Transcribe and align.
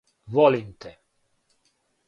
Volim 0.33 0.71
te! 0.81 0.91